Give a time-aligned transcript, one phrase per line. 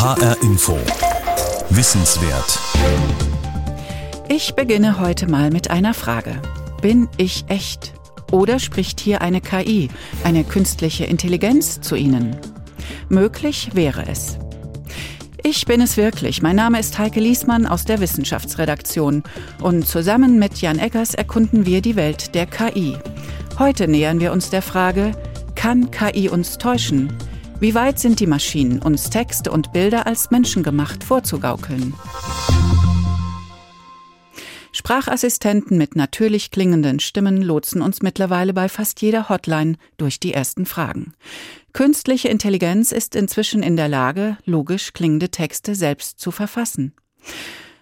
[0.00, 0.78] HR Info.
[1.68, 2.58] Wissenswert.
[4.30, 6.40] Ich beginne heute mal mit einer Frage.
[6.80, 7.92] Bin ich echt?
[8.32, 9.90] Oder spricht hier eine KI,
[10.24, 12.38] eine künstliche Intelligenz zu Ihnen?
[13.10, 14.38] Möglich wäre es.
[15.42, 16.40] Ich bin es wirklich.
[16.40, 19.22] Mein Name ist Heike Liesmann aus der Wissenschaftsredaktion.
[19.60, 22.96] Und zusammen mit Jan Eggers erkunden wir die Welt der KI.
[23.58, 25.12] Heute nähern wir uns der Frage,
[25.56, 27.12] kann KI uns täuschen?
[27.60, 31.92] Wie weit sind die Maschinen, uns Texte und Bilder als menschengemacht vorzugaukeln?
[34.72, 40.64] Sprachassistenten mit natürlich klingenden Stimmen lotsen uns mittlerweile bei fast jeder Hotline durch die ersten
[40.64, 41.12] Fragen.
[41.74, 46.94] Künstliche Intelligenz ist inzwischen in der Lage, logisch klingende Texte selbst zu verfassen.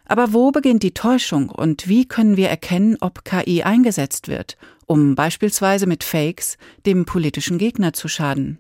[0.07, 5.15] Aber wo beginnt die Täuschung und wie können wir erkennen, ob KI eingesetzt wird, um
[5.15, 8.59] beispielsweise mit Fakes dem politischen Gegner zu schaden?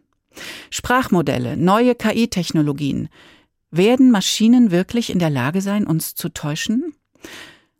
[0.71, 3.09] Sprachmodelle, neue KI-Technologien.
[3.71, 6.95] Werden Maschinen wirklich in der Lage sein, uns zu täuschen?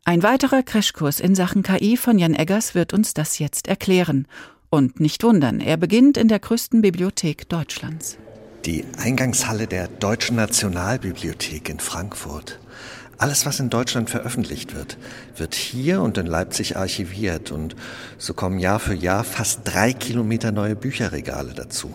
[0.05, 4.27] Ein weiterer Crashkurs in Sachen KI von Jan Eggers wird uns das jetzt erklären.
[4.69, 8.17] Und nicht wundern, er beginnt in der größten Bibliothek Deutschlands.
[8.65, 12.59] Die Eingangshalle der Deutschen Nationalbibliothek in Frankfurt.
[13.17, 14.97] Alles, was in Deutschland veröffentlicht wird,
[15.35, 17.75] wird hier und in Leipzig archiviert und
[18.17, 21.93] so kommen Jahr für Jahr fast drei Kilometer neue Bücherregale dazu.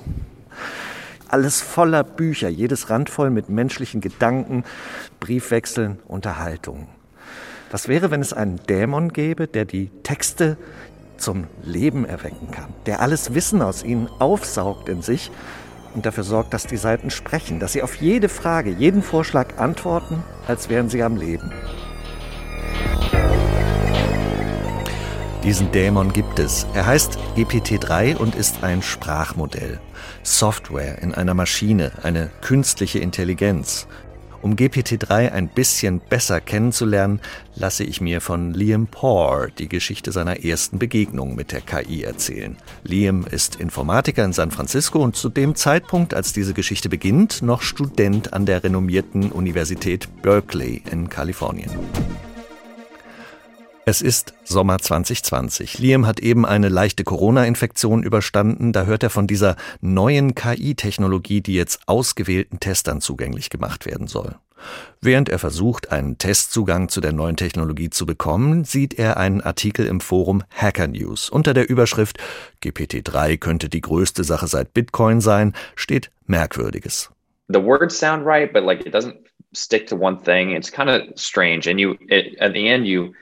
[1.28, 4.64] Alles voller Bücher, jedes randvoll mit menschlichen Gedanken,
[5.20, 6.86] Briefwechseln, Unterhaltungen.
[7.70, 10.56] Was wäre, wenn es einen Dämon gäbe, der die Texte
[11.16, 15.30] zum Leben erwecken kann, der alles Wissen aus ihnen aufsaugt in sich
[15.94, 20.22] und dafür sorgt, dass die Seiten sprechen, dass sie auf jede Frage, jeden Vorschlag antworten,
[20.46, 21.52] als wären sie am Leben.
[25.44, 26.66] Diesen Dämon gibt es.
[26.72, 29.78] Er heißt GPT-3 und ist ein Sprachmodell.
[30.22, 33.86] Software in einer Maschine, eine künstliche Intelligenz.
[34.40, 37.20] Um GPT-3 ein bisschen besser kennenzulernen,
[37.56, 42.56] lasse ich mir von Liam Poor die Geschichte seiner ersten Begegnung mit der KI erzählen.
[42.82, 47.60] Liam ist Informatiker in San Francisco und zu dem Zeitpunkt, als diese Geschichte beginnt, noch
[47.60, 51.70] Student an der renommierten Universität Berkeley in Kalifornien.
[53.86, 55.78] Es ist Sommer 2020.
[55.78, 58.72] Liam hat eben eine leichte Corona-Infektion überstanden.
[58.72, 64.36] Da hört er von dieser neuen KI-Technologie, die jetzt ausgewählten Testern zugänglich gemacht werden soll.
[65.02, 69.86] Während er versucht, einen Testzugang zu der neuen Technologie zu bekommen, sieht er einen Artikel
[69.86, 71.28] im Forum Hacker News.
[71.28, 72.16] Unter der Überschrift
[72.62, 77.10] GPT-3 könnte die größte Sache seit Bitcoin sein, steht Merkwürdiges.
[77.48, 79.16] The words sound right, but like it doesn't
[79.52, 80.56] stick to one thing.
[80.56, 81.68] It's kind of strange.
[81.68, 83.12] And you, it, at the end, you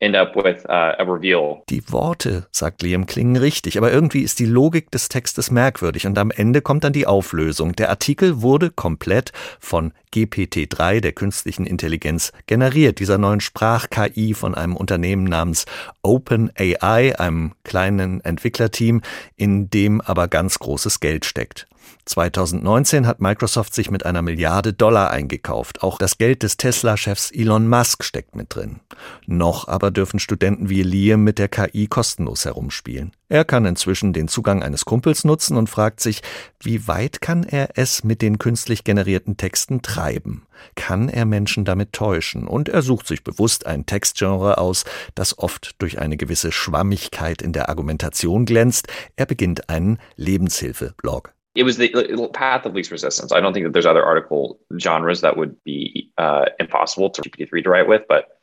[0.00, 1.62] end up with uh, a reveal.
[1.68, 6.18] Die Worte, sagt Liam, klingen richtig, aber irgendwie ist die Logik des Textes merkwürdig und
[6.18, 7.74] am Ende kommt dann die Auflösung.
[7.74, 14.76] Der Artikel wurde komplett von GPT-3, der künstlichen Intelligenz, generiert, dieser neuen Sprach-KI von einem
[14.76, 15.66] Unternehmen namens
[16.02, 19.02] OpenAI, einem kleinen Entwicklerteam,
[19.36, 21.66] in dem aber ganz großes Geld steckt.
[22.08, 25.82] 2019 hat Microsoft sich mit einer Milliarde Dollar eingekauft.
[25.82, 28.80] Auch das Geld des Tesla-Chefs Elon Musk steckt mit drin.
[29.26, 33.12] Noch aber dürfen Studenten wie Liam mit der KI kostenlos herumspielen.
[33.28, 36.22] Er kann inzwischen den Zugang eines Kumpels nutzen und fragt sich,
[36.60, 40.46] wie weit kann er es mit den künstlich generierten Texten treiben?
[40.76, 42.48] Kann er Menschen damit täuschen?
[42.48, 47.52] Und er sucht sich bewusst ein Textgenre aus, das oft durch eine gewisse Schwammigkeit in
[47.52, 48.88] der Argumentation glänzt.
[49.16, 51.88] Er beginnt einen Lebenshilfe-Blog it was the
[52.32, 53.32] path of least resistance.
[53.32, 57.64] I don't think that there's other article genres that would be uh, impossible to GPT-3
[57.64, 58.38] to write with, but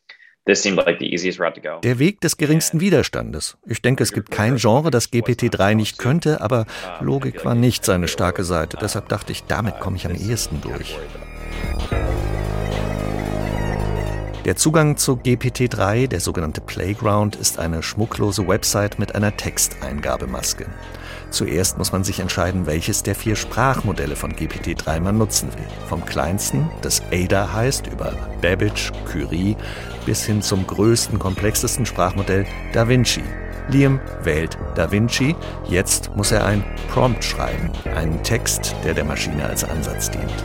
[0.46, 1.80] this seemed like the easiest route to go.
[1.82, 3.58] Der Weg des geringsten Widerstandes.
[3.66, 6.66] Ich denke, es gibt kein Genre, das GPT-3 nicht könnte, aber
[7.00, 8.78] Logik war nicht seine starke Seite.
[8.82, 11.00] Deshalb dachte ich, damit komme ich am ehesten durch.
[14.46, 20.68] Der Zugang zu GPT-3, der sogenannte Playground, ist eine schmucklose Website mit einer Texteingabemaske.
[21.32, 25.66] Zuerst muss man sich entscheiden, welches der vier Sprachmodelle von GPT-3 man nutzen will.
[25.90, 29.58] Vom kleinsten, das Ada heißt, über Babbage, Curie,
[30.06, 33.24] bis hin zum größten, komplexesten Sprachmodell Da Vinci.
[33.70, 35.36] Liam wählt Da Vinci.
[35.68, 36.64] Jetzt muss er ein
[36.94, 40.44] Prompt schreiben, einen Text, der der Maschine als Ansatz dient.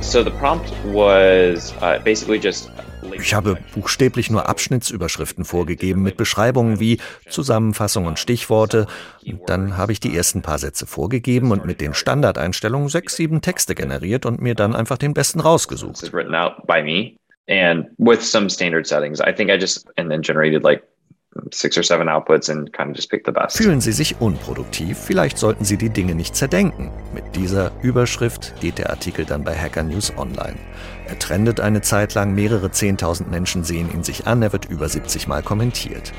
[0.00, 2.70] So the prompt was uh, basically just
[3.12, 6.98] ich habe buchstäblich nur Abschnittsüberschriften vorgegeben mit Beschreibungen wie
[7.28, 8.86] Zusammenfassung und Stichworte.
[9.26, 13.40] Und dann habe ich die ersten paar Sätze vorgegeben und mit den Standardeinstellungen sechs, sieben
[13.40, 16.10] Texte generiert und mir dann einfach den besten rausgesucht.
[17.48, 20.82] And with some standard settings, I think I just and then generated like
[21.52, 23.56] six or seven outputs and kind of just pick the best.
[23.56, 24.98] Fühlen Sie sich unproduktiv?
[24.98, 26.90] Vielleicht sollten Sie die Dinge nicht zerdenken.
[27.14, 30.56] Mit dieser Überschrift geht der Artikel dann bei Hacker News online.
[31.06, 34.88] Er trendet eine Zeit lang, mehrere Zehntausend Menschen sehen ihn sich an, er wird über
[34.88, 36.12] 70 Mal kommentiert.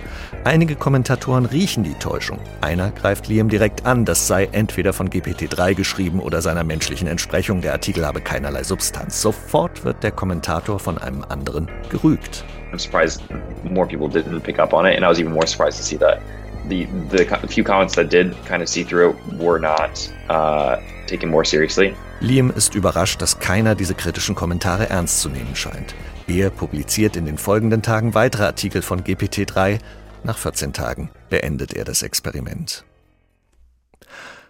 [0.43, 2.39] Einige Kommentatoren riechen die Täuschung.
[2.61, 7.61] Einer greift Liam direkt an, das sei entweder von GPT-3 geschrieben oder seiner menschlichen Entsprechung,
[7.61, 9.21] der Artikel habe keinerlei Substanz.
[9.21, 12.45] Sofort wird der Kommentator von einem anderen gerügt.
[12.71, 13.23] I'm surprised
[13.63, 15.97] more people didn't pick up on it, and I was even more surprised to see
[15.97, 16.19] that
[16.69, 20.77] the the few comments that did kind of see through were not uh,
[21.07, 21.95] taken more seriously.
[22.19, 25.93] Liam ist überrascht, dass keiner diese kritischen Kommentare ernst zu nehmen scheint.
[26.27, 29.79] Er publiziert in den folgenden Tagen weitere Artikel von GPT-3.
[30.23, 32.83] Nach 14 Tagen beendet er das Experiment.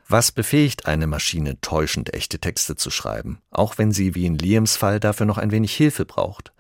[0.10, 4.78] Was befähigt eine Maschine, täuschend echte Texte zu schreiben, auch wenn sie wie in Liams
[4.78, 6.54] Fall dafür noch ein wenig Hilfe braucht?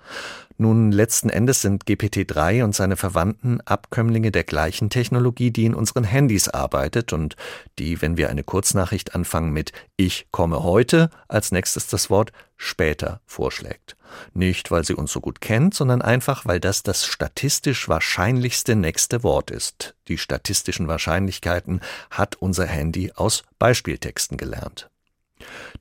[0.59, 6.03] Nun, letzten Endes sind GPT-3 und seine Verwandten Abkömmlinge der gleichen Technologie, die in unseren
[6.03, 7.35] Handys arbeitet und
[7.77, 13.21] die, wenn wir eine Kurznachricht anfangen mit Ich komme heute, als nächstes das Wort später
[13.27, 13.97] vorschlägt.
[14.33, 19.21] Nicht, weil sie uns so gut kennt, sondern einfach, weil das das statistisch wahrscheinlichste nächste
[19.21, 19.95] Wort ist.
[20.07, 24.89] Die statistischen Wahrscheinlichkeiten hat unser Handy aus Beispieltexten gelernt.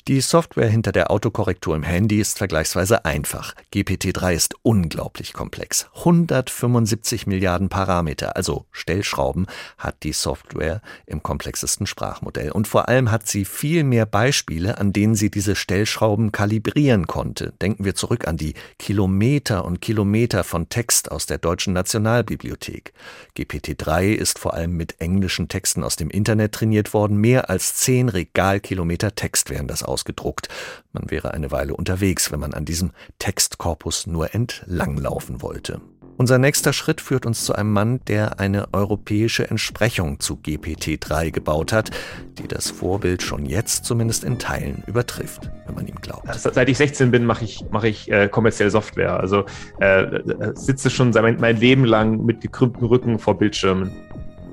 [0.09, 3.55] Die Software hinter der Autokorrektur im Handy ist vergleichsweise einfach.
[3.75, 5.89] GPT-3 ist unglaublich komplex.
[5.97, 9.47] 175 Milliarden Parameter, also Stellschrauben,
[9.79, 12.53] hat die Software im komplexesten Sprachmodell.
[12.53, 17.55] Und vor allem hat sie viel mehr Beispiele, an denen sie diese Stellschrauben kalibrieren konnte.
[17.61, 22.93] Denken wir zurück an die Kilometer und Kilometer von Text aus der Deutschen Nationalbibliothek.
[23.37, 27.17] GPT-3 ist vor allem mit englischen Texten aus dem Internet trainiert worden.
[27.17, 30.49] Mehr als 10 Regalkilometer Text wären das ausgedruckt.
[30.93, 35.81] Man wäre eine Weile unterwegs, wenn man an diesem Textkorpus nur entlanglaufen wollte.
[36.19, 41.75] Unser nächster Schritt führt uns zu einem Mann, der eine europäische Entsprechung zu GPT-3 gebaut
[41.75, 41.91] hat,
[42.39, 46.27] die das Vorbild schon jetzt zumindest in Teilen übertrifft, wenn man ihm glaubt.
[46.35, 49.21] Seit ich 16 bin, mache ich, mache ich äh, kommerziell Software.
[49.21, 49.45] Also
[49.79, 50.07] äh,
[50.55, 53.91] sitze schon mein, mein Leben lang mit gekrümmtem Rücken vor Bildschirmen.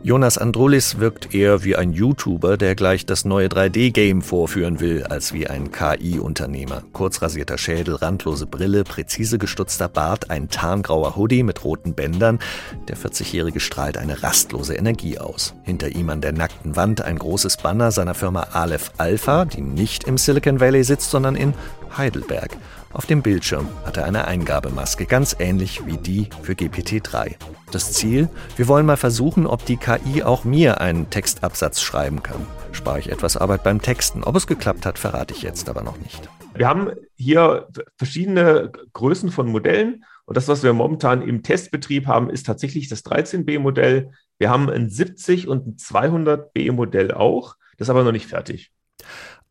[0.05, 5.31] Jonas Andrulis wirkt eher wie ein YouTuber, der gleich das neue 3D-Game vorführen will, als
[5.31, 6.83] wie ein KI-Unternehmer.
[6.91, 12.39] Kurzrasierter Schädel, randlose Brille, präzise gestutzter Bart, ein tarngrauer Hoodie mit roten Bändern.
[12.89, 15.53] Der 40-Jährige strahlt eine rastlose Energie aus.
[15.63, 20.03] Hinter ihm an der nackten Wand ein großes Banner seiner Firma Aleph Alpha, die nicht
[20.03, 21.53] im Silicon Valley sitzt, sondern in
[21.97, 22.57] Heidelberg.
[22.93, 27.35] Auf dem Bildschirm hat er eine Eingabemaske, ganz ähnlich wie die für GPT-3.
[27.71, 28.29] Das Ziel?
[28.55, 32.45] Wir wollen mal versuchen, ob die KI auch mir einen Textabsatz schreiben kann.
[32.71, 34.23] Spare ich etwas Arbeit beim Texten.
[34.23, 36.29] Ob es geklappt hat, verrate ich jetzt aber noch nicht.
[36.53, 37.67] Wir haben hier
[37.97, 43.03] verschiedene Größen von Modellen und das, was wir momentan im Testbetrieb haben, ist tatsächlich das
[43.03, 44.11] 13b-Modell.
[44.37, 48.71] Wir haben ein 70 und ein 200b-Modell auch, das ist aber noch nicht fertig.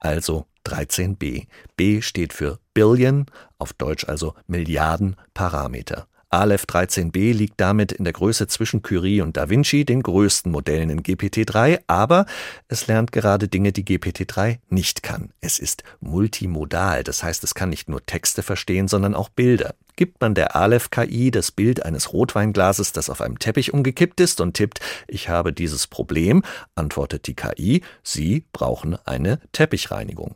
[0.03, 1.47] Also 13b.
[1.77, 3.27] B steht für Billion,
[3.59, 6.09] auf Deutsch also Milliarden Parameter.
[6.33, 10.89] Aleph 13b liegt damit in der Größe zwischen Curie und Da Vinci, den größten Modellen
[10.89, 12.25] in GPT-3, aber
[12.69, 15.31] es lernt gerade Dinge, die GPT-3 nicht kann.
[15.43, 19.75] Es ist multimodal, das heißt, es kann nicht nur Texte verstehen, sondern auch Bilder.
[19.95, 24.55] Gibt man der Aleph-KI das Bild eines Rotweinglases, das auf einem Teppich umgekippt ist und
[24.55, 26.43] tippt, ich habe dieses Problem,
[26.75, 30.35] antwortet die KI, Sie brauchen eine Teppichreinigung.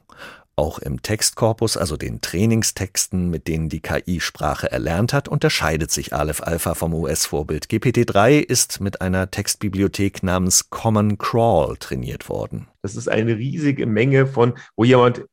[0.59, 6.15] Auch im Textkorpus, also den Trainingstexten, mit denen die KI Sprache erlernt hat, unterscheidet sich
[6.15, 7.67] Aleph Alpha vom US-Vorbild.
[7.67, 12.69] GPT-3 ist mit einer Textbibliothek namens Common Crawl trainiert worden.
[12.81, 15.27] Das ist eine riesige Menge von, wo jemand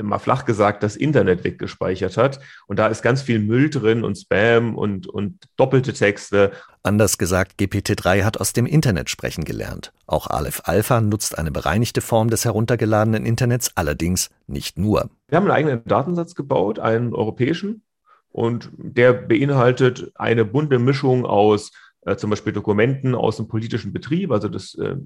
[0.00, 2.40] mal flach gesagt, das Internet weggespeichert hat.
[2.66, 6.52] Und da ist ganz viel Müll drin und Spam und, und doppelte Texte.
[6.82, 9.92] Anders gesagt, GPT-3 hat aus dem Internet sprechen gelernt.
[10.06, 15.10] Auch Aleph Alpha nutzt eine bereinigte Form des heruntergeladenen Internets, allerdings nicht nur.
[15.28, 17.82] Wir haben einen eigenen Datensatz gebaut, einen europäischen,
[18.32, 21.70] und der beinhaltet eine bunte Mischung aus
[22.16, 24.32] zum Beispiel Dokumenten aus dem politischen Betrieb.
[24.32, 24.96] Also das äh,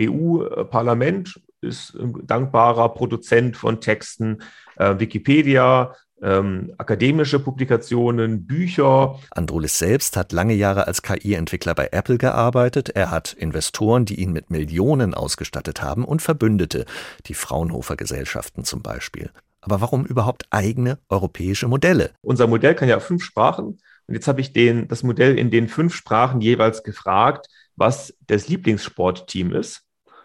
[0.00, 4.42] EU-Parlament ist ein dankbarer Produzent von Texten,
[4.76, 9.18] äh, Wikipedia, ähm, akademische Publikationen, Bücher.
[9.30, 12.90] Androlis selbst hat lange Jahre als KI-Entwickler bei Apple gearbeitet.
[12.90, 16.84] Er hat Investoren, die ihn mit Millionen ausgestattet haben und Verbündete,
[17.26, 19.30] die Fraunhofer Gesellschaften zum Beispiel.
[19.62, 22.10] Aber warum überhaupt eigene europäische Modelle?
[22.20, 23.78] Unser Modell kann ja fünf Sprachen.
[24.06, 28.48] Und jetzt habe ich den, das Modell in den fünf Sprachen jeweils gefragt, was das
[28.48, 29.82] Lieblingssportteam ist.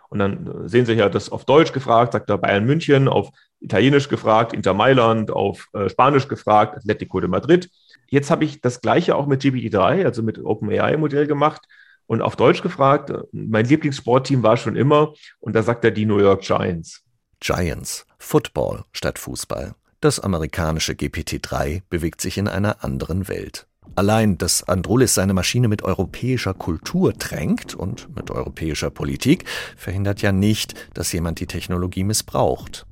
[0.10, 3.30] Und dann sehen Sie ja das auf Deutsch gefragt, sagt er Bayern München, auf
[3.60, 7.70] Italienisch gefragt, Inter Mailand, auf äh, Spanisch gefragt, Atletico de Madrid.
[8.10, 11.62] Jetzt habe ich das gleiche auch mit GPT-3, also mit OpenAI-Modell gemacht
[12.06, 16.20] Und auf Deutsch gefragt, mein Lieblingssportteam war schon immer, und da sagt er die New
[16.20, 17.04] York Giants.
[17.42, 19.76] Giants, Football statt Fußball.
[20.00, 23.66] Das amerikanische GPT-3 bewegt sich in einer anderen Welt.
[23.96, 30.32] Allein, dass Androlis seine Maschine mit europäischer Kultur tränkt und mit europäischer Politik, verhindert ja
[30.32, 32.86] nicht, dass jemand die Technologie missbraucht.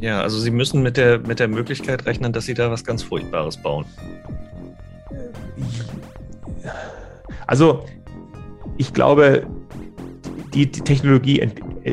[0.00, 3.02] Ja, also Sie müssen mit der, mit der Möglichkeit rechnen, dass Sie da was ganz
[3.02, 3.84] Furchtbares bauen.
[7.46, 7.84] Also,
[8.78, 9.46] ich glaube,
[10.54, 11.48] die, die Technologie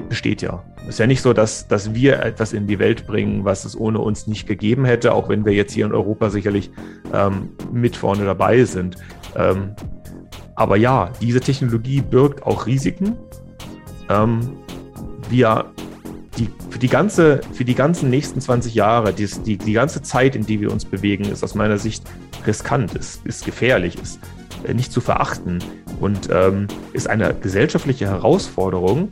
[0.07, 0.63] besteht ja.
[0.83, 3.79] Es ist ja nicht so, dass, dass wir etwas in die Welt bringen, was es
[3.79, 6.71] ohne uns nicht gegeben hätte, auch wenn wir jetzt hier in Europa sicherlich
[7.13, 8.97] ähm, mit vorne dabei sind.
[9.35, 9.75] Ähm,
[10.55, 13.15] aber ja, diese Technologie birgt auch Risiken.
[14.09, 14.39] Ähm,
[15.29, 15.71] wir
[16.37, 20.35] die, für, die ganze, für die ganzen nächsten 20 Jahre, die, die, die ganze Zeit,
[20.35, 22.03] in die wir uns bewegen, ist aus meiner Sicht
[22.47, 24.19] riskant, ist, ist gefährlich, ist
[24.63, 25.59] äh, nicht zu verachten
[25.99, 29.09] und ähm, ist eine gesellschaftliche Herausforderung.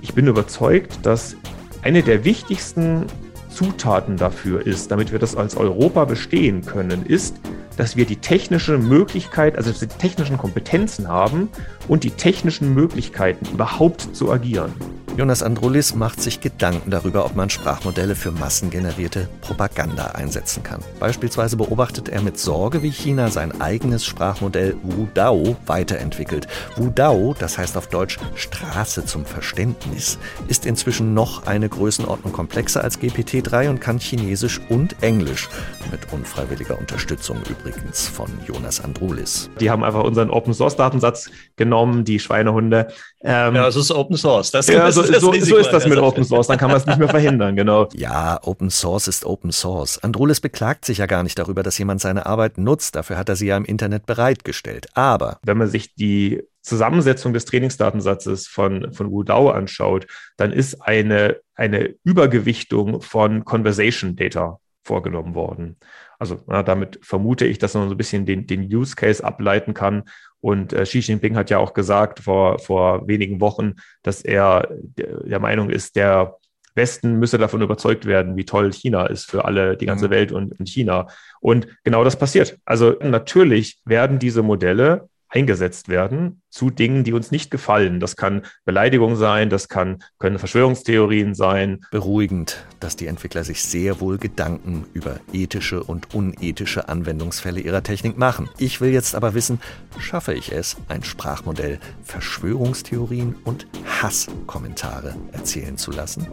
[0.00, 1.36] Ich bin überzeugt, dass
[1.82, 3.06] eine der wichtigsten
[3.50, 7.36] Zutaten dafür ist, damit wir das als Europa bestehen können, ist,
[7.76, 11.48] dass wir die technische Möglichkeit, also die technischen Kompetenzen haben
[11.86, 14.72] und die technischen Möglichkeiten überhaupt zu agieren.
[15.18, 20.80] Jonas Androulis macht sich Gedanken darüber, ob man Sprachmodelle für massengenerierte Propaganda einsetzen kann.
[21.00, 26.46] Beispielsweise beobachtet er mit Sorge, wie China sein eigenes Sprachmodell Wudao weiterentwickelt.
[26.76, 33.00] Wudao, das heißt auf Deutsch Straße zum Verständnis, ist inzwischen noch eine Größenordnung komplexer als
[33.00, 35.48] GPT-3 und kann Chinesisch und Englisch,
[35.90, 39.50] mit unfreiwilliger Unterstützung übrigens von Jonas Androulis.
[39.58, 42.86] Die haben einfach unseren Open-Source-Datensatz genommen, die Schweinehunde.
[43.20, 44.50] Ähm, ja, es ist Open Source.
[44.50, 46.98] Das, ja, so, so, so, ist das mit Open Source, dann kann man es nicht
[46.98, 47.88] mehr verhindern, genau.
[47.94, 49.98] Ja, Open Source ist Open Source.
[49.98, 52.94] Androlis beklagt sich ja gar nicht darüber, dass jemand seine Arbeit nutzt.
[52.94, 54.86] Dafür hat er sie ja im Internet bereitgestellt.
[54.94, 55.40] Aber.
[55.42, 60.06] Wenn man sich die Zusammensetzung des Trainingsdatensatzes von, von Wudao anschaut,
[60.36, 65.76] dann ist eine, eine Übergewichtung von Conversation Data vorgenommen worden.
[66.18, 69.72] Also na, damit vermute ich, dass man so ein bisschen den, den Use Case ableiten
[69.72, 70.04] kann.
[70.40, 75.40] Und äh, Xi Jinping hat ja auch gesagt vor, vor wenigen Wochen, dass er der
[75.40, 76.36] Meinung ist, der
[76.74, 80.10] Westen müsse davon überzeugt werden, wie toll China ist für alle, die ganze mhm.
[80.10, 81.08] Welt und, und China.
[81.40, 82.56] Und genau das passiert.
[82.64, 88.00] Also natürlich werden diese Modelle eingesetzt werden zu Dingen, die uns nicht gefallen.
[88.00, 91.84] Das kann Beleidigung sein, das kann, können Verschwörungstheorien sein.
[91.90, 98.16] Beruhigend, dass die Entwickler sich sehr wohl Gedanken über ethische und unethische Anwendungsfälle ihrer Technik
[98.16, 98.48] machen.
[98.58, 99.60] Ich will jetzt aber wissen,
[99.98, 103.66] schaffe ich es, ein Sprachmodell Verschwörungstheorien und
[104.00, 106.26] Hasskommentare erzählen zu lassen?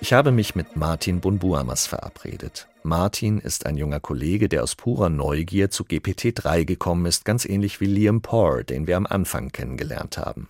[0.00, 2.68] Ich habe mich mit Martin Bunbuamas verabredet.
[2.84, 7.80] Martin ist ein junger Kollege, der aus purer Neugier zu GPT-3 gekommen ist, ganz ähnlich
[7.80, 10.48] wie Liam Poor, den wir am Anfang kennengelernt haben.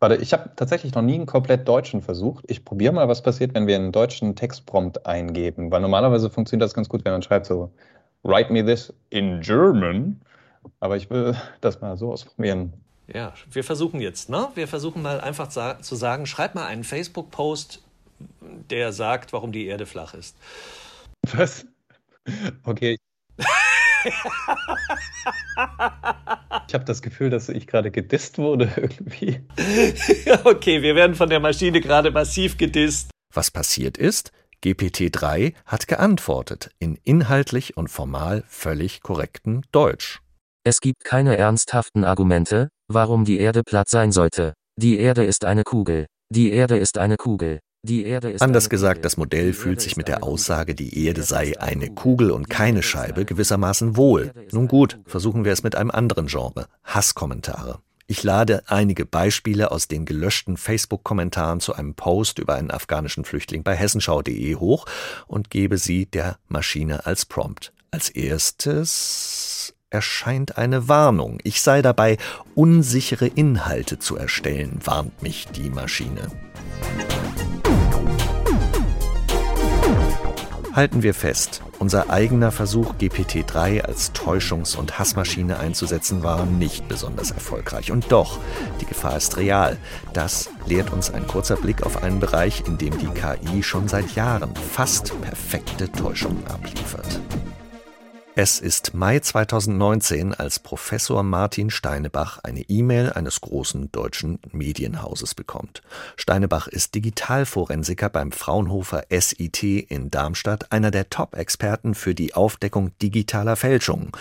[0.00, 2.44] Warte, ich habe tatsächlich noch nie einen komplett deutschen versucht.
[2.48, 6.74] Ich probiere mal, was passiert, wenn wir einen deutschen Textprompt eingeben, weil normalerweise funktioniert das
[6.74, 7.70] ganz gut, wenn man schreibt so,
[8.24, 10.20] write me this in German.
[10.80, 12.72] Aber ich will das mal so ausprobieren.
[13.06, 14.48] Ja, wir versuchen jetzt, ne?
[14.54, 17.84] Wir versuchen mal einfach zu sagen, schreib mal einen Facebook-Post
[18.40, 20.36] der sagt, warum die Erde flach ist.
[21.32, 21.66] Was?
[22.64, 22.98] Okay.
[26.68, 29.40] Ich habe das Gefühl, dass ich gerade gedisst wurde irgendwie.
[30.44, 33.10] okay, wir werden von der Maschine gerade massiv gedisst.
[33.34, 34.30] Was passiert ist,
[34.64, 40.20] GPT-3 hat geantwortet in inhaltlich und formal völlig korrektem Deutsch.
[40.64, 44.54] Es gibt keine ernsthaften Argumente, warum die Erde platt sein sollte.
[44.76, 46.06] Die Erde ist eine Kugel.
[46.30, 47.60] Die Erde ist eine Kugel.
[48.40, 52.50] Anders gesagt, das Modell fühlt sich mit der Aussage, die Erde sei eine Kugel und
[52.50, 54.32] keine Scheibe, gewissermaßen wohl.
[54.52, 57.78] Nun gut, versuchen wir es mit einem anderen Genre, Hasskommentare.
[58.10, 63.62] Ich lade einige Beispiele aus den gelöschten Facebook-Kommentaren zu einem Post über einen afghanischen Flüchtling
[63.62, 64.86] bei hessenschau.de hoch
[65.26, 67.72] und gebe sie der Maschine als Prompt.
[67.90, 71.38] Als erstes erscheint eine Warnung.
[71.44, 72.16] Ich sei dabei,
[72.54, 76.28] unsichere Inhalte zu erstellen, warnt mich die Maschine.
[80.78, 87.32] Halten wir fest, unser eigener Versuch, GPT-3 als Täuschungs- und Hassmaschine einzusetzen, war nicht besonders
[87.32, 87.90] erfolgreich.
[87.90, 88.38] Und doch,
[88.80, 89.76] die Gefahr ist real.
[90.12, 94.14] Das lehrt uns ein kurzer Blick auf einen Bereich, in dem die KI schon seit
[94.14, 97.22] Jahren fast perfekte Täuschungen abliefert.
[98.40, 105.82] Es ist Mai 2019, als Professor Martin Steinebach eine E-Mail eines großen deutschen Medienhauses bekommt.
[106.14, 113.56] Steinebach ist Digitalforensiker beim Fraunhofer SIT in Darmstadt, einer der Top-Experten für die Aufdeckung digitaler
[113.56, 114.12] Fälschungen.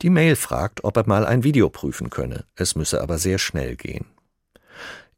[0.00, 2.46] Die Mail fragt, ob er mal ein Video prüfen könne.
[2.54, 4.06] Es müsse aber sehr schnell gehen.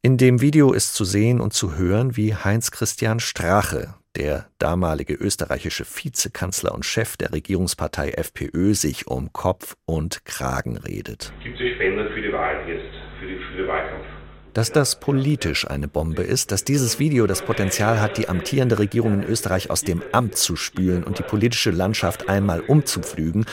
[0.01, 5.13] In dem Video ist zu sehen und zu hören, wie Heinz Christian Strache, der damalige
[5.13, 11.31] österreichische Vizekanzler und Chef der Regierungspartei FPÖ sich um Kopf und Kragen redet.
[11.43, 14.05] Gibt es Spender für die Wahl jetzt, für, die, für den Wahlkampf?
[14.53, 19.13] Dass das politisch eine Bombe ist, dass dieses Video das Potenzial hat, die amtierende Regierung
[19.13, 23.45] in Österreich aus dem Amt zu spülen und die politische Landschaft einmal umzupflügen,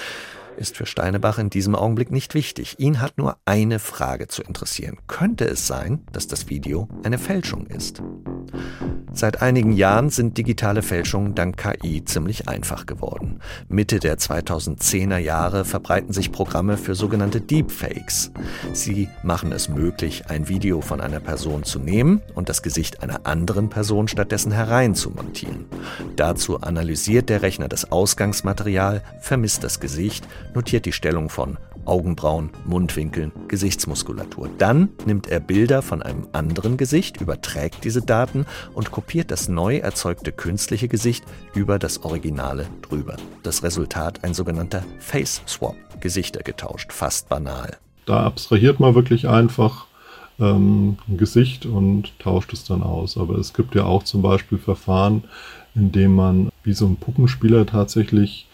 [0.57, 2.79] ist für Steinebach in diesem Augenblick nicht wichtig.
[2.79, 4.99] Ihn hat nur eine Frage zu interessieren.
[5.07, 8.03] Könnte es sein, dass das Video eine Fälschung ist?
[9.13, 13.41] Seit einigen Jahren sind digitale Fälschungen dank KI ziemlich einfach geworden.
[13.67, 18.31] Mitte der 2010er Jahre verbreiten sich Programme für sogenannte Deepfakes.
[18.75, 23.27] Sie machen es möglich, ein Video von einer Person zu nehmen und das Gesicht einer
[23.27, 25.65] anderen Person stattdessen hereinzumontieren.
[26.17, 33.33] Dazu analysiert der Rechner das Ausgangsmaterial, vermisst das Gesicht, notiert die Stellung von Augenbrauen, Mundwinkeln,
[33.49, 34.51] Gesichtsmuskulatur.
[34.59, 39.77] Dann nimmt er Bilder von einem anderen Gesicht, überträgt diese Daten und kopiert das neu
[39.79, 41.25] erzeugte künstliche Gesicht
[41.55, 43.17] über das Originale drüber.
[43.43, 45.77] Das Resultat ein sogenannter Face Swap.
[46.01, 47.77] Gesichter getauscht, fast banal.
[48.05, 49.87] Da abstrahiert man wirklich einfach
[50.39, 53.17] ähm, ein Gesicht und tauscht es dann aus.
[53.17, 55.25] Aber es gibt ja auch zum Beispiel Verfahren,
[55.75, 58.46] in dem man wie so ein Puppenspieler tatsächlich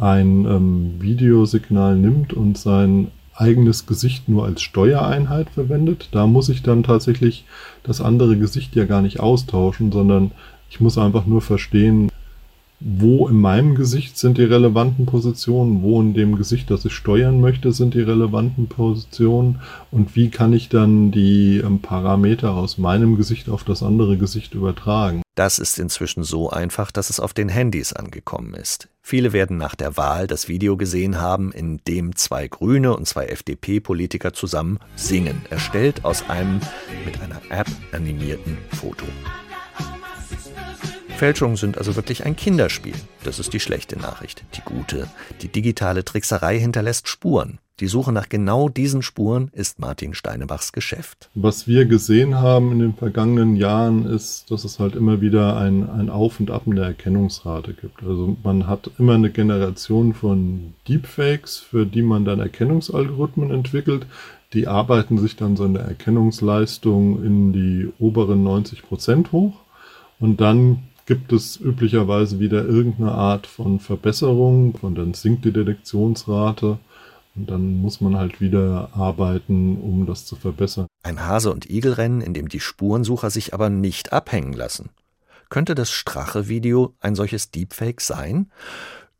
[0.00, 6.08] ein ähm, Videosignal nimmt und sein eigenes Gesicht nur als Steuereinheit verwendet.
[6.12, 7.44] Da muss ich dann tatsächlich
[7.82, 10.32] das andere Gesicht ja gar nicht austauschen, sondern
[10.70, 12.10] ich muss einfach nur verstehen,
[12.80, 17.40] wo in meinem Gesicht sind die relevanten Positionen, wo in dem Gesicht, das ich steuern
[17.40, 19.60] möchte, sind die relevanten Positionen
[19.90, 24.54] und wie kann ich dann die ähm, Parameter aus meinem Gesicht auf das andere Gesicht
[24.54, 25.22] übertragen.
[25.36, 28.88] Das ist inzwischen so einfach, dass es auf den Handys angekommen ist.
[29.02, 33.26] Viele werden nach der Wahl das Video gesehen haben, in dem zwei Grüne und zwei
[33.26, 36.60] FDP-Politiker zusammen singen, erstellt aus einem
[37.04, 39.04] mit einer App animierten Foto.
[41.18, 42.96] Fälschungen sind also wirklich ein Kinderspiel.
[43.22, 44.42] Das ist die schlechte Nachricht.
[44.54, 45.06] Die gute,
[45.42, 47.58] die digitale Trickserei hinterlässt Spuren.
[47.78, 51.28] Die Suche nach genau diesen Spuren ist Martin Steinebachs Geschäft.
[51.34, 55.86] Was wir gesehen haben in den vergangenen Jahren ist, dass es halt immer wieder ein,
[55.90, 58.02] ein Auf und Ab in der Erkennungsrate gibt.
[58.02, 64.06] Also man hat immer eine Generation von Deepfakes, für die man dann Erkennungsalgorithmen entwickelt.
[64.54, 69.52] Die arbeiten sich dann so in der Erkennungsleistung in die oberen 90 Prozent hoch.
[70.18, 76.78] Und dann gibt es üblicherweise wieder irgendeine Art von Verbesserung und dann sinkt die Detektionsrate
[77.36, 80.86] und dann muss man halt wieder arbeiten, um das zu verbessern.
[81.02, 84.90] Ein Hase- und Igelrennen, in dem die Spurensucher sich aber nicht abhängen lassen.
[85.48, 88.50] Könnte das Strache-Video ein solches Deepfake sein?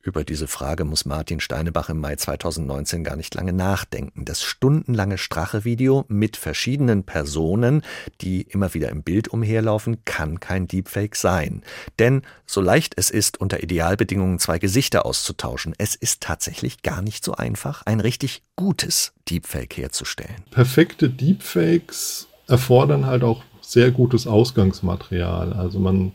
[0.06, 4.24] Über diese Frage muss Martin Steinebach im Mai 2019 gar nicht lange nachdenken.
[4.24, 7.82] Das stundenlange Strache-Video mit verschiedenen Personen,
[8.20, 11.64] die immer wieder im Bild umherlaufen, kann kein Deepfake sein.
[11.98, 17.24] Denn so leicht es ist, unter Idealbedingungen zwei Gesichter auszutauschen, es ist tatsächlich gar nicht
[17.24, 20.36] so einfach, ein richtig gutes Deepfake herzustellen.
[20.52, 25.52] Perfekte Deepfakes erfordern halt auch sehr gutes Ausgangsmaterial.
[25.52, 26.12] Also man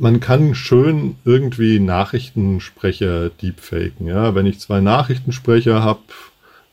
[0.00, 4.06] man kann schön irgendwie Nachrichtensprecher deepfaken.
[4.06, 4.34] Ja?
[4.34, 6.00] Wenn ich zwei Nachrichtensprecher habe,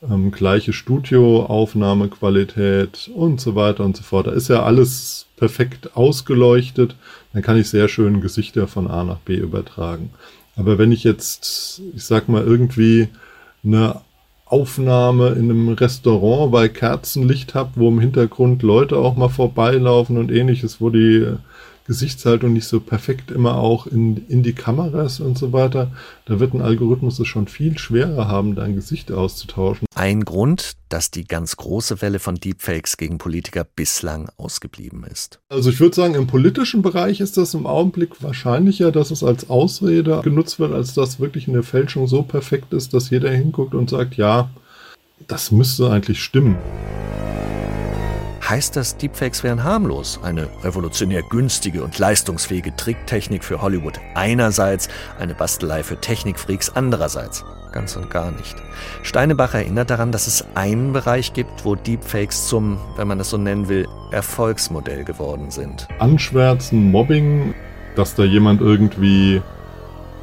[0.10, 4.28] ähm, gleiche Studioaufnahmequalität und so weiter und so fort.
[4.28, 6.96] Da ist ja alles perfekt ausgeleuchtet.
[7.34, 10.12] Dann kann ich sehr schön Gesichter von A nach B übertragen.
[10.56, 13.10] Aber wenn ich jetzt, ich sag mal, irgendwie
[13.64, 14.02] eine
[14.46, 20.32] Aufnahme in einem Restaurant bei Kerzenlicht habe, wo im Hintergrund Leute auch mal vorbeilaufen und
[20.32, 21.36] ähnliches, wo die
[21.88, 25.92] Gesichtshaltung nicht so perfekt immer auch in, in die Kameras und so weiter.
[26.26, 29.88] Da wird ein Algorithmus es schon viel schwerer haben, dein Gesicht auszutauschen.
[29.96, 35.40] Ein Grund, dass die ganz große Welle von Deepfakes gegen Politiker bislang ausgeblieben ist.
[35.50, 39.50] Also ich würde sagen, im politischen Bereich ist das im Augenblick wahrscheinlicher, dass es als
[39.50, 43.90] Ausrede genutzt wird, als dass wirklich eine Fälschung so perfekt ist, dass jeder hinguckt und
[43.90, 44.50] sagt, ja,
[45.28, 46.58] das müsste eigentlich stimmen.
[48.50, 50.22] Heißt das, Deepfakes wären harmlos?
[50.24, 54.88] Eine revolutionär günstige und leistungsfähige Tricktechnik für Hollywood einerseits,
[55.20, 57.44] eine Bastelei für Technikfreaks andererseits?
[57.74, 58.56] Ganz und gar nicht.
[59.04, 63.38] Steinebach erinnert daran, dass es einen Bereich gibt, wo Deepfakes zum, wenn man es so
[63.38, 65.86] nennen will, Erfolgsmodell geworden sind.
[66.00, 67.54] Anschwärzen, Mobbing,
[67.98, 69.42] dass da jemand irgendwie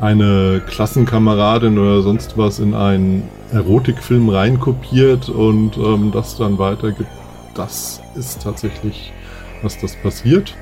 [0.00, 7.10] eine Klassenkameradin oder sonst was in einen Erotikfilm reinkopiert und ähm, das dann weitergibt.
[7.54, 9.12] Das ist tatsächlich,
[9.62, 10.54] was das passiert.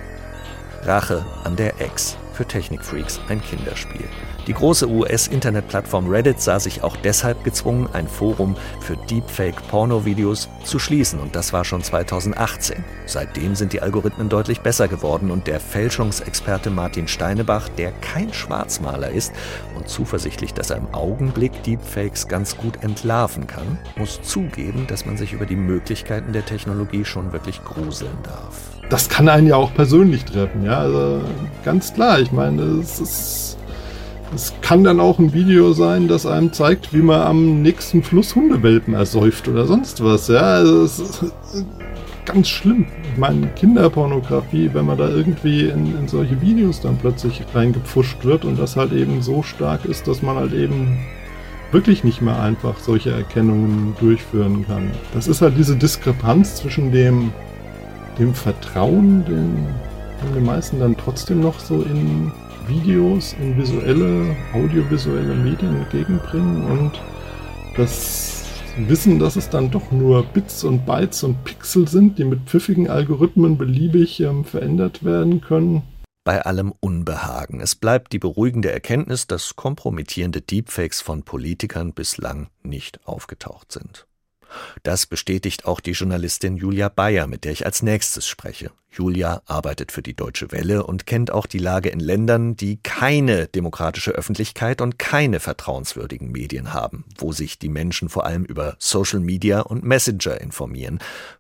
[0.85, 4.09] Rache an der Ex für Technikfreaks ein Kinderspiel.
[4.48, 11.20] Die große US-Internetplattform Reddit sah sich auch deshalb gezwungen, ein Forum für Deepfake-Porno-Videos zu schließen
[11.20, 12.83] und das war schon 2018.
[13.07, 19.11] Seitdem sind die Algorithmen deutlich besser geworden und der Fälschungsexperte Martin Steinebach, der kein Schwarzmaler
[19.11, 19.33] ist
[19.76, 25.16] und zuversichtlich, dass er im Augenblick Deepfakes ganz gut entlarven kann, muss zugeben, dass man
[25.16, 29.73] sich über die Möglichkeiten der Technologie schon wirklich gruseln darf das kann einen ja auch
[29.75, 30.79] persönlich treffen, ja.
[30.79, 31.21] Also
[31.64, 33.59] ganz klar, ich meine, es ist.
[34.35, 38.35] Es kann dann auch ein Video sein, das einem zeigt, wie man am nächsten Fluss
[38.35, 40.29] Hundewelpen ersäuft oder sonst was.
[40.29, 41.25] Ja, also es ist
[42.25, 42.87] ganz schlimm.
[43.12, 48.47] Ich meine, Kinderpornografie, wenn man da irgendwie in, in solche Videos dann plötzlich reingepfuscht wird
[48.47, 50.99] und das halt eben so stark ist, dass man halt eben
[51.73, 54.92] wirklich nicht mehr einfach solche Erkennungen durchführen kann.
[55.14, 57.33] Das ist halt diese Diskrepanz zwischen dem
[58.18, 59.66] dem Vertrauen, den,
[60.22, 62.33] den die meisten dann trotzdem noch so in
[62.68, 66.92] Videos, in visuelle, audiovisuelle Medien entgegenbringen und
[67.77, 68.44] das
[68.77, 72.88] Wissen, dass es dann doch nur Bits und Bytes und Pixel sind, die mit pfiffigen
[72.88, 75.83] Algorithmen beliebig ähm, verändert werden können.
[76.25, 77.61] Bei allem Unbehagen.
[77.61, 84.07] Es bleibt die beruhigende Erkenntnis, dass kompromittierende Deepfakes von Politikern bislang nicht aufgetaucht sind.
[84.83, 88.71] Das bestätigt auch die Journalistin Julia Bayer, mit der ich als nächstes spreche.
[88.93, 93.47] Julia arbeitet für die Deutsche Welle und kennt auch die Lage in Ländern, die keine
[93.47, 99.21] demokratische Öffentlichkeit und keine vertrauenswürdigen Medien haben, wo sich die Menschen vor allem über Social
[99.21, 100.99] Media und Messenger informieren,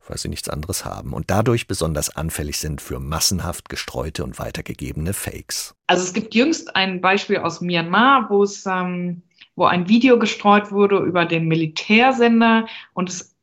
[0.08, 5.12] weil sie nichts anderes haben und dadurch besonders anfällig sind für massenhaft gestreute und weitergegebene
[5.12, 5.74] Fakes.
[5.88, 9.22] Also es gibt jüngst ein Beispiel aus Myanmar, wo es ähm,
[9.56, 13.36] wo ein Video gestreut wurde über den Militärsender und es,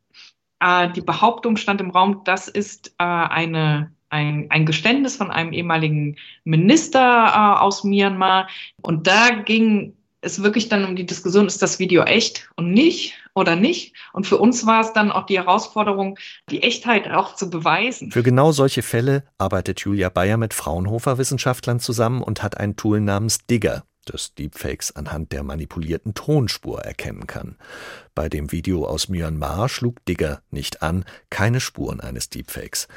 [0.60, 5.54] äh, die Behauptung stand im Raum, das ist äh, eine ein, ein Geständnis von einem
[5.54, 8.48] ehemaligen Minister äh, aus Myanmar.
[8.82, 13.14] Und da ging es wirklich dann um die Diskussion, ist das Video echt und nicht
[13.36, 13.96] oder nicht?
[14.12, 16.18] Und für uns war es dann auch die Herausforderung,
[16.50, 18.12] die Echtheit auch zu beweisen.
[18.12, 23.46] Für genau solche Fälle arbeitet Julia Bayer mit Fraunhofer-Wissenschaftlern zusammen und hat ein Tool namens
[23.46, 27.56] Digger das Deepfakes anhand der manipulierten Tonspur erkennen kann.
[28.16, 32.88] Bei dem Video aus Myanmar schlug Digger nicht an, keine Spuren eines Deepfakes.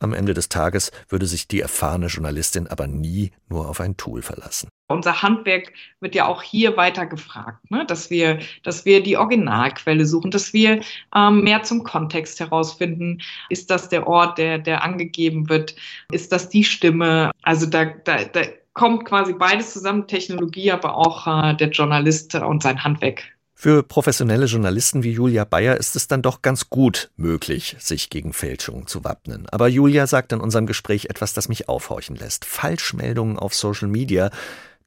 [0.00, 4.22] Am Ende des Tages würde sich die erfahrene Journalistin aber nie nur auf ein Tool
[4.22, 4.68] verlassen.
[4.86, 7.84] Unser Handwerk wird ja auch hier weiter gefragt, ne?
[7.84, 10.80] dass, wir, dass wir die Originalquelle suchen, dass wir
[11.14, 13.20] ähm, mehr zum Kontext herausfinden.
[13.50, 15.74] Ist das der Ort, der, der angegeben wird?
[16.12, 17.32] Ist das die Stimme?
[17.42, 18.42] Also da, da, da
[18.78, 23.24] kommt quasi beides zusammen, Technologie, aber auch äh, der Journalist und sein Handwerk.
[23.60, 28.32] Für professionelle Journalisten wie Julia Bayer ist es dann doch ganz gut möglich, sich gegen
[28.32, 29.48] Fälschungen zu wappnen.
[29.50, 32.44] Aber Julia sagt in unserem Gespräch etwas, das mich aufhorchen lässt.
[32.44, 34.30] Falschmeldungen auf Social Media,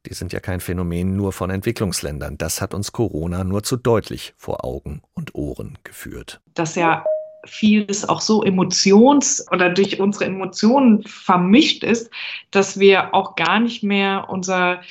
[0.06, 2.38] die sind ja kein Phänomen nur von Entwicklungsländern.
[2.38, 6.40] Das hat uns Corona nur zu deutlich vor Augen und Ohren geführt.
[6.54, 7.04] Dass ja
[7.46, 12.10] vieles auch so emotions- oder durch unsere Emotionen vermischt ist,
[12.52, 14.82] dass wir auch gar nicht mehr unser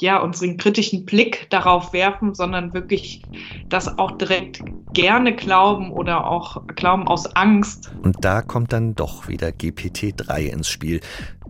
[0.00, 3.22] ja, unseren kritischen Blick darauf werfen, sondern wirklich
[3.68, 7.90] das auch direkt gerne glauben oder auch glauben aus Angst.
[8.02, 11.00] Und da kommt dann doch wieder GPT-3 ins Spiel,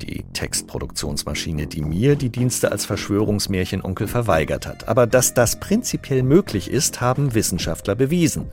[0.02, 4.88] die Textproduktionsmaschine, die mir die Dienste als Verschwörungsmärchenonkel verweigert hat.
[4.88, 8.46] Aber dass das prinzipiell möglich ist, haben Wissenschaftler bewiesen.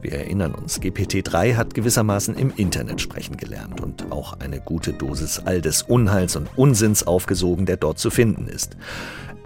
[0.00, 5.42] Wir erinnern uns, GPT-3 hat gewissermaßen im Internet sprechen gelernt und auch eine gute Dosis
[5.44, 8.76] all des Unheils und Unsinns aufgesogen, der dort zu finden ist.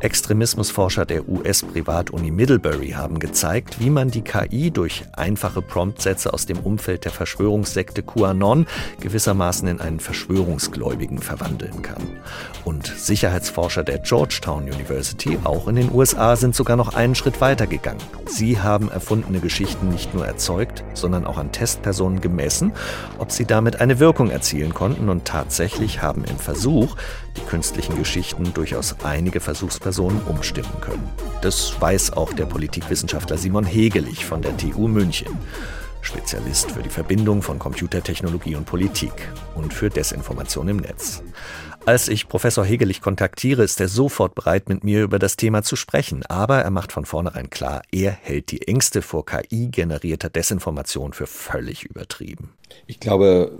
[0.03, 6.59] Extremismusforscher der US-Privatuni Middlebury haben gezeigt, wie man die KI durch einfache Promptsätze aus dem
[6.59, 8.67] Umfeld der Verschwörungssekte QAnon
[8.99, 12.03] gewissermaßen in einen Verschwörungsgläubigen verwandeln kann.
[12.65, 17.69] Und Sicherheitsforscher der Georgetown University, auch in den USA, sind sogar noch einen Schritt weiter
[17.69, 18.03] gegangen.
[18.27, 22.73] Sie haben erfundene Geschichten nicht nur erzeugt, sondern auch an Testpersonen gemessen,
[23.19, 26.97] ob sie damit eine Wirkung erzielen konnten und tatsächlich haben im Versuch
[27.37, 31.09] die künstlichen Geschichten durchaus einige Versuchspersonen umstimmen können.
[31.43, 35.29] Das weiß auch der Politikwissenschaftler Simon Hegelich von der TU München.
[36.03, 39.13] Spezialist für die Verbindung von Computertechnologie und Politik
[39.55, 41.23] und für Desinformation im Netz.
[41.85, 45.75] Als ich Professor Hegelich kontaktiere, ist er sofort bereit, mit mir über das Thema zu
[45.75, 46.25] sprechen.
[46.27, 51.85] Aber er macht von vornherein klar, er hält die Ängste vor KI-generierter Desinformation für völlig
[51.85, 52.51] übertrieben.
[52.87, 53.59] Ich glaube,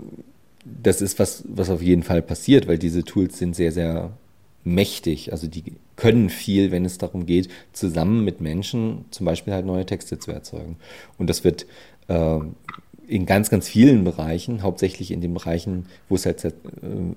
[0.63, 4.11] das ist was, was auf jeden Fall passiert, weil diese Tools sind sehr, sehr
[4.63, 5.31] mächtig.
[5.31, 5.63] Also die
[5.95, 10.31] können viel, wenn es darum geht, zusammen mit Menschen zum Beispiel halt neue Texte zu
[10.31, 10.77] erzeugen.
[11.17, 11.65] Und das wird
[12.07, 12.39] äh,
[13.13, 16.51] in ganz, ganz vielen Bereichen, hauptsächlich in den Bereichen, wo es halt äh,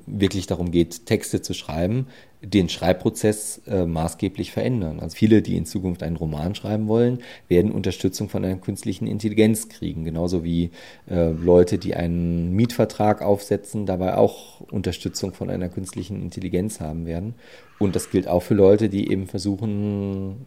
[0.06, 2.08] wirklich darum geht, Texte zu schreiben,
[2.42, 5.00] den Schreibprozess äh, maßgeblich verändern.
[5.00, 9.70] Also viele, die in Zukunft einen Roman schreiben wollen, werden Unterstützung von einer künstlichen Intelligenz
[9.70, 10.70] kriegen, genauso wie
[11.08, 17.36] äh, Leute, die einen Mietvertrag aufsetzen, dabei auch Unterstützung von einer künstlichen Intelligenz haben werden.
[17.78, 20.44] Und das gilt auch für Leute, die eben versuchen,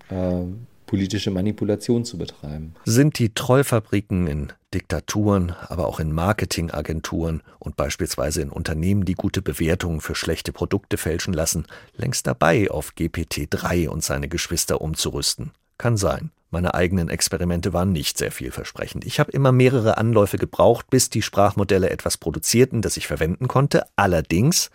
[0.89, 2.73] politische Manipulation zu betreiben.
[2.83, 9.43] Sind die Trollfabriken in Diktaturen, aber auch in Marketingagenturen und beispielsweise in Unternehmen, die gute
[9.43, 15.51] Bewertungen für schlechte Produkte fälschen lassen, längst dabei, auf GPT-3 und seine Geschwister umzurüsten?
[15.77, 16.31] Kann sein.
[16.49, 19.05] Meine eigenen Experimente waren nicht sehr vielversprechend.
[19.05, 23.83] Ich habe immer mehrere Anläufe gebraucht, bis die Sprachmodelle etwas produzierten, das ich verwenden konnte.
[23.95, 24.71] Allerdings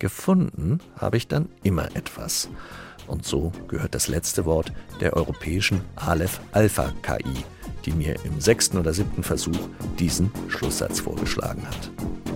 [0.00, 2.48] gefunden habe ich dann immer etwas.
[3.06, 7.44] Und so gehört das letzte Wort der europäischen Aleph Alpha KI,
[7.84, 9.58] die mir im sechsten oder siebten Versuch
[9.98, 11.90] diesen Schlusssatz vorgeschlagen hat.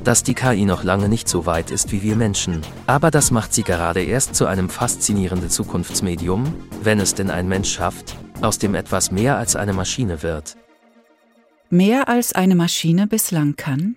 [0.04, 3.52] Dass die KI noch lange nicht so weit ist wie wir Menschen, aber das macht
[3.52, 8.74] sie gerade erst zu einem faszinierenden Zukunftsmedium, wenn es denn ein Mensch schafft, aus dem
[8.74, 10.56] etwas mehr als eine Maschine wird.
[11.70, 13.96] Mehr als eine Maschine bislang kann?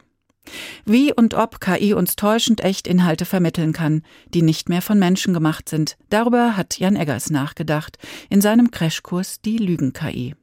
[0.85, 5.33] Wie und ob KI uns täuschend echt Inhalte vermitteln kann, die nicht mehr von Menschen
[5.33, 7.97] gemacht sind, darüber hat Jan Eggers nachgedacht
[8.29, 10.35] in seinem Crashkurs Die Lügen-KI.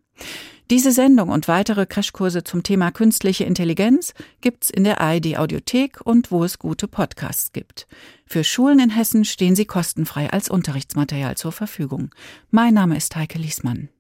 [0.69, 6.33] Diese Sendung und weitere Crashkurse zum Thema künstliche Intelligenz gibt's in der ARD Audiothek und
[6.33, 7.87] wo es gute Podcasts gibt.
[8.27, 12.11] Für Schulen in Hessen stehen sie kostenfrei als Unterrichtsmaterial zur Verfügung.
[12.51, 13.91] Mein Name ist Heike Liesmann.